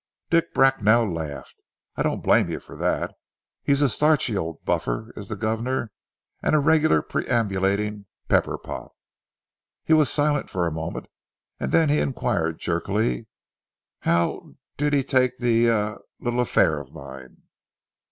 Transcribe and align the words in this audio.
Dick 0.31 0.51
Bracknell 0.51 1.13
laughed. 1.13 1.61
"I 1.95 2.01
don't 2.01 2.23
blame 2.23 2.49
you 2.49 2.59
for 2.59 2.75
that. 2.75 3.13
He's 3.61 3.83
a 3.83 3.87
starchy 3.87 4.35
old 4.35 4.65
buffer 4.65 5.13
is 5.15 5.27
the 5.27 5.35
governor, 5.35 5.91
and 6.41 6.55
a 6.55 6.59
regular 6.59 7.03
perambulating 7.03 8.07
pepper 8.27 8.57
pot." 8.57 8.93
He 9.83 9.93
was 9.93 10.09
silent 10.09 10.49
for 10.49 10.65
a 10.65 10.71
moment, 10.71 11.05
and 11.59 11.71
then 11.71 11.89
he 11.89 11.99
inquired 11.99 12.57
jerkily, 12.57 13.27
"How 13.99 14.37
a 14.37 14.53
did 14.75 14.95
he 14.95 15.03
take 15.03 15.37
that 15.37 15.47
a 15.47 15.69
a 15.69 15.99
little 16.19 16.39
affair 16.39 16.79
of 16.79 16.91
mine?" 16.91 17.43